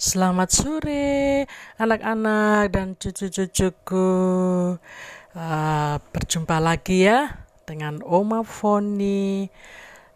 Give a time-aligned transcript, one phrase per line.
[0.00, 1.44] Selamat sore,
[1.76, 4.08] anak-anak dan cucu-cucuku.
[5.36, 9.44] Uh, berjumpa lagi ya dengan Oma Foni.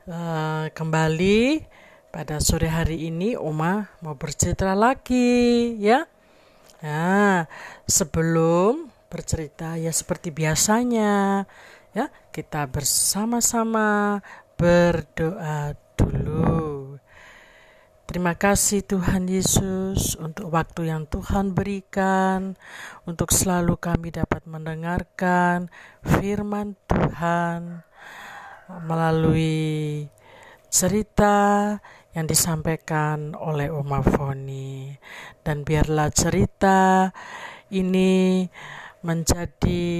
[0.08, 1.68] Uh, kembali
[2.08, 6.08] pada sore hari ini, Oma mau bercerita lagi ya.
[6.80, 7.44] Nah,
[7.84, 11.44] sebelum bercerita ya seperti biasanya,
[11.92, 14.24] ya kita bersama-sama
[14.56, 16.73] berdoa dulu.
[18.14, 22.54] Terima kasih Tuhan Yesus untuk waktu yang Tuhan berikan,
[23.10, 25.66] untuk selalu kami dapat mendengarkan
[25.98, 27.82] firman Tuhan
[28.86, 30.06] melalui
[30.70, 31.74] cerita
[32.14, 34.94] yang disampaikan oleh Oma Foni.
[35.42, 37.10] Dan biarlah cerita
[37.74, 38.46] ini
[39.02, 39.90] menjadi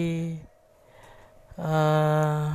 [1.58, 2.46] uh,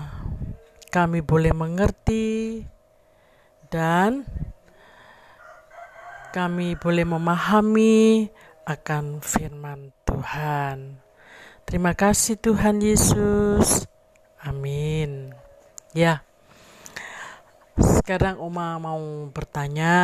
[0.88, 2.64] kami boleh mengerti
[3.68, 4.24] dan
[6.30, 8.30] kami boleh memahami
[8.70, 11.02] akan firman Tuhan.
[11.66, 13.90] Terima kasih Tuhan Yesus.
[14.42, 15.34] Amin.
[15.94, 16.22] Ya.
[17.78, 19.02] Sekarang Oma mau
[19.34, 19.98] bertanya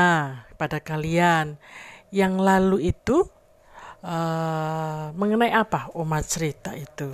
[0.58, 1.62] pada kalian
[2.10, 3.28] yang lalu itu
[4.02, 7.14] uh, mengenai apa Oma cerita itu?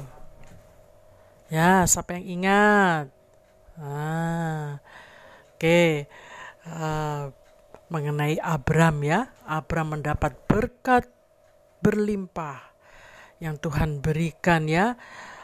[1.52, 3.06] Ya, siapa yang ingat?
[3.76, 4.80] Ah,
[5.52, 5.88] Oke, okay.
[6.64, 7.34] uh,
[7.92, 9.36] mengenai Abram ya.
[9.44, 11.12] Abram mendapat berkat
[11.84, 12.72] berlimpah
[13.44, 14.96] yang Tuhan berikan ya.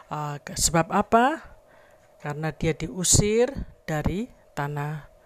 [0.08, 1.44] Uh, sebab apa?
[2.24, 3.52] Karena dia diusir
[3.84, 5.18] dari tanah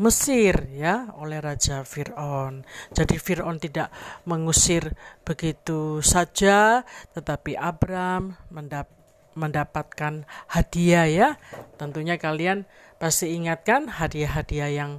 [0.00, 2.64] Mesir ya oleh Raja Fir'aun.
[2.96, 3.92] Jadi Fir'aun tidak
[4.24, 6.80] mengusir begitu saja,
[7.12, 8.88] tetapi Abram mendap
[9.36, 11.28] mendapatkan hadiah ya.
[11.76, 12.64] Tentunya kalian
[12.96, 14.92] pasti ingatkan hadiah-hadiah yang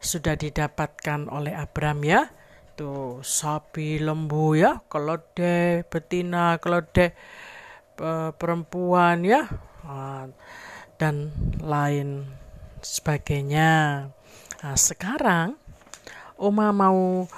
[0.00, 2.26] sudah didapatkan oleh Abram ya.
[2.74, 7.12] Tuh sapi lembu ya, keledai betina, keledai
[8.40, 9.44] perempuan ya.
[10.96, 12.24] Dan lain
[12.80, 14.08] sebagainya.
[14.60, 15.56] Nah, sekarang
[16.40, 17.28] Oma mau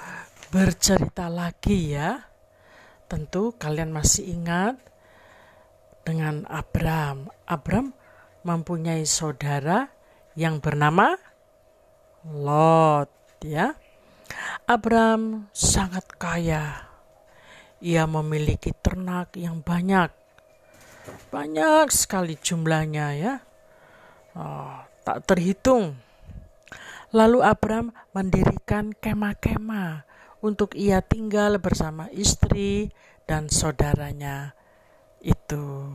[0.47, 2.23] bercerita lagi ya.
[3.11, 4.79] Tentu kalian masih ingat
[6.07, 7.27] dengan Abram.
[7.43, 7.91] Abram
[8.47, 9.91] mempunyai saudara
[10.39, 11.19] yang bernama
[12.23, 13.11] Lot
[13.43, 13.75] ya.
[14.63, 16.87] Abram sangat kaya.
[17.83, 20.07] Ia memiliki ternak yang banyak.
[21.27, 23.33] Banyak sekali jumlahnya ya.
[24.39, 25.99] Oh, tak terhitung.
[27.11, 30.07] Lalu Abram mendirikan kemah-kemah
[30.39, 32.95] untuk ia tinggal bersama istri
[33.27, 34.55] dan saudaranya
[35.19, 35.91] itu.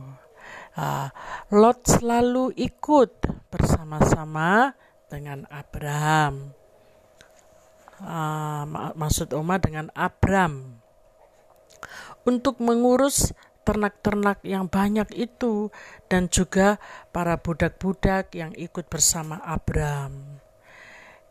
[0.77, 1.09] Uh,
[1.49, 3.11] Lot selalu ikut
[3.49, 4.77] bersama-sama
[5.09, 6.53] dengan Abraham.
[7.99, 8.63] Uh,
[8.95, 10.79] maksud Oma dengan Abram
[12.23, 13.35] untuk mengurus
[13.67, 15.69] ternak-ternak yang banyak itu
[16.09, 16.81] dan juga
[17.13, 20.41] para budak-budak yang ikut bersama Abram.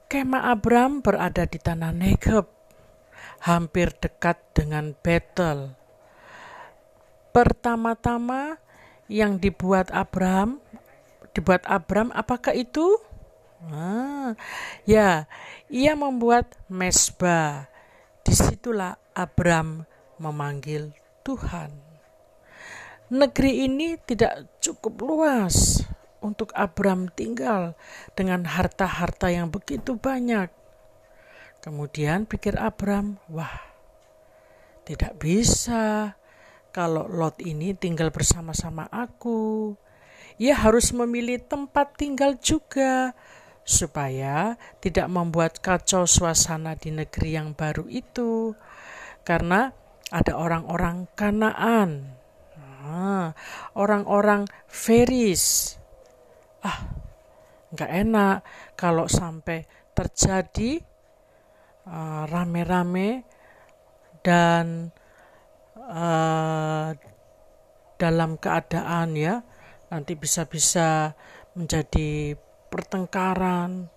[0.08, 2.46] Kemah Abram berada di tanah Negeb,
[3.44, 5.74] hampir dekat dengan Betel.
[7.34, 8.56] Pertama-tama
[9.10, 10.62] yang dibuat Abram,
[11.36, 13.07] dibuat Abram apakah itu?
[13.66, 14.38] Ah,
[14.86, 15.26] ya,
[15.66, 17.66] ia membuat mesbah.
[18.22, 19.82] Di situlah Abram
[20.20, 20.94] memanggil
[21.26, 21.74] Tuhan.
[23.08, 25.80] Negeri ini tidak cukup luas
[26.20, 27.72] untuk Abram tinggal
[28.12, 30.52] dengan harta-harta yang begitu banyak.
[31.64, 33.64] Kemudian pikir Abram, wah,
[34.84, 36.14] tidak bisa
[36.70, 39.74] kalau Lot ini tinggal bersama-sama aku.
[40.38, 43.10] Ia harus memilih tempat tinggal juga
[43.68, 48.56] supaya tidak membuat kacau suasana di negeri yang baru itu.
[49.28, 49.68] Karena
[50.08, 52.16] ada orang-orang Kanaan.
[52.88, 53.36] Ah,
[53.76, 55.76] orang-orang Feris.
[56.64, 56.98] Ah
[57.68, 58.38] nggak enak
[58.80, 60.80] kalau sampai terjadi
[61.84, 63.28] uh, rame-rame
[64.24, 64.88] dan
[65.76, 66.96] uh,
[67.98, 69.44] dalam keadaan ya
[69.92, 71.12] nanti bisa-bisa
[71.52, 72.38] menjadi
[72.68, 73.88] pertengkaran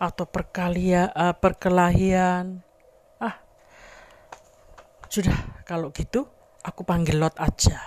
[0.00, 2.60] atau perkalia, uh, perkelahian.
[3.22, 3.40] Ah,
[5.08, 6.26] sudah kalau gitu
[6.64, 7.78] aku panggil Lot aja.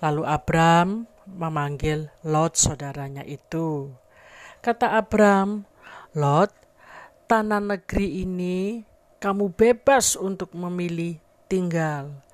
[0.00, 0.88] Lalu Abram
[1.28, 3.92] memanggil Lot saudaranya itu.
[4.60, 5.64] Kata Abram,
[6.16, 6.52] Lot,
[7.30, 8.84] tanah negeri ini
[9.20, 12.24] kamu bebas untuk memilih tinggal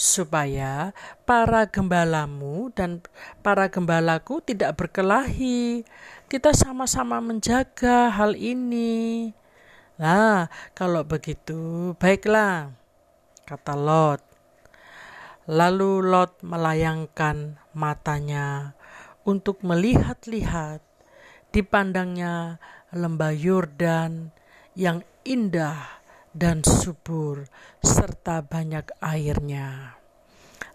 [0.00, 0.96] supaya
[1.28, 3.04] para gembalamu dan
[3.44, 5.84] para gembalaku tidak berkelahi.
[6.24, 9.28] Kita sama-sama menjaga hal ini.
[10.00, 12.72] Nah, kalau begitu, baiklah,
[13.44, 14.24] kata Lot.
[15.44, 18.72] Lalu Lot melayangkan matanya
[19.28, 20.80] untuk melihat-lihat.
[21.52, 22.56] Dipandangnya
[22.94, 24.32] lembah Yordan
[24.72, 25.99] yang indah
[26.30, 27.46] dan subur
[27.82, 29.98] serta banyak airnya.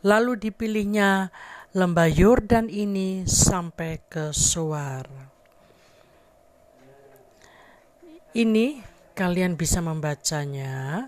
[0.06, 1.34] Lalu dipilihnya
[1.74, 5.08] lembah Yordan ini sampai ke Suar.
[8.36, 8.84] Ini
[9.16, 11.08] kalian bisa membacanya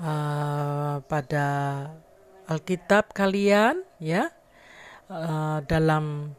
[0.00, 1.48] uh, pada
[2.48, 4.32] Alkitab kalian ya
[5.12, 6.32] uh, dalam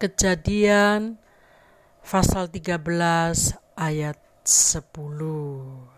[0.00, 1.20] Kejadian
[2.00, 2.80] pasal 13
[3.76, 4.16] ayat
[4.48, 5.89] 10.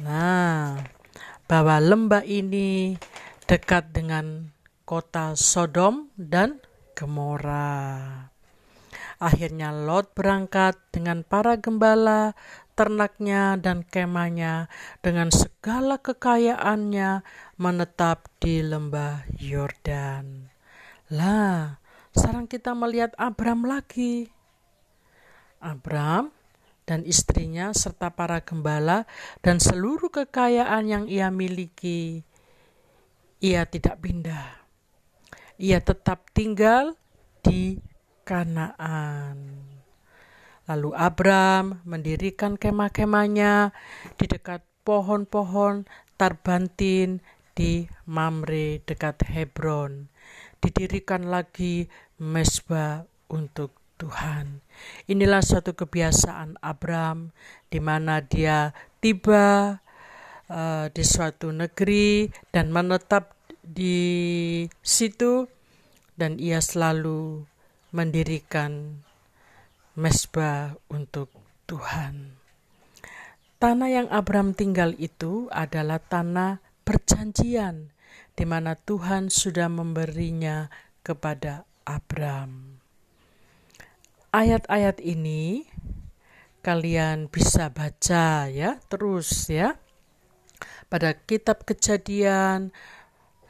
[0.00, 0.80] Nah,
[1.44, 2.96] bahwa lembah ini
[3.44, 4.48] dekat dengan
[4.88, 6.64] kota Sodom dan
[6.96, 8.24] Gomora.
[9.20, 12.32] Akhirnya Lot berangkat dengan para gembala
[12.72, 14.72] ternaknya dan kemahnya
[15.04, 17.20] dengan segala kekayaannya
[17.60, 20.48] menetap di lembah Yordan.
[21.12, 21.76] Lah,
[22.16, 24.32] sekarang kita melihat Abram lagi.
[25.60, 26.32] Abram
[26.90, 29.06] dan istrinya serta para gembala
[29.46, 32.26] dan seluruh kekayaan yang ia miliki,
[33.38, 34.66] ia tidak pindah.
[35.54, 36.98] Ia tetap tinggal
[37.46, 37.78] di
[38.26, 39.70] Kanaan.
[40.66, 43.70] Lalu Abram mendirikan kemah-kemahnya
[44.18, 45.86] di dekat pohon-pohon
[46.18, 47.22] tarbantin
[47.54, 50.10] di Mamre dekat Hebron.
[50.58, 51.86] Didirikan lagi
[52.18, 54.64] mesbah untuk Tuhan.
[55.12, 57.36] Inilah satu kebiasaan Abram
[57.68, 58.72] di mana dia
[59.04, 59.76] tiba
[60.48, 65.44] uh, di suatu negeri dan menetap di situ
[66.16, 67.44] dan ia selalu
[67.92, 69.04] mendirikan
[70.00, 71.28] mesbah untuk
[71.68, 72.40] Tuhan.
[73.60, 77.92] Tanah yang Abram tinggal itu adalah tanah perjanjian,
[78.32, 80.72] di mana Tuhan sudah memberinya
[81.04, 82.79] kepada Abram.
[84.30, 85.66] Ayat-ayat ini
[86.62, 89.74] kalian bisa baca ya, terus ya.
[90.86, 92.70] Pada kitab Kejadian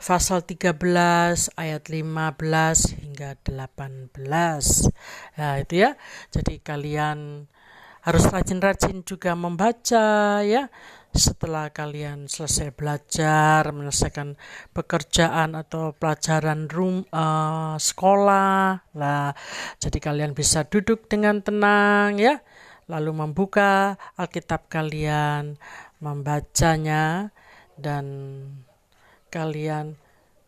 [0.00, 4.88] pasal 13 ayat 15 hingga 18.
[5.36, 6.00] Nah, itu ya.
[6.32, 7.44] Jadi kalian
[8.00, 10.72] harus rajin-rajin juga membaca ya.
[11.10, 14.38] Setelah kalian selesai belajar, menyelesaikan
[14.70, 18.78] pekerjaan atau pelajaran room uh, sekolah.
[18.94, 19.34] Lah,
[19.82, 22.38] jadi kalian bisa duduk dengan tenang ya.
[22.86, 25.58] Lalu membuka Alkitab kalian,
[25.98, 27.34] membacanya
[27.74, 28.06] dan
[29.34, 29.98] kalian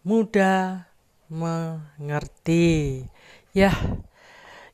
[0.07, 0.87] mudah
[1.27, 3.03] mengerti.
[3.51, 3.75] Ya,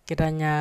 [0.04, 0.56] kiranya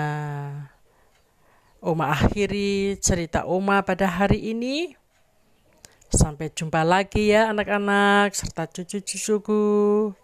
[1.84, 4.96] Oma akhiri cerita Oma pada hari ini.
[6.08, 10.16] Sampai jumpa lagi ya anak-anak serta cucu-cucuku.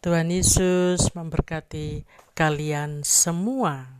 [0.00, 3.97] Tuhan Yesus memberkati kalian semua.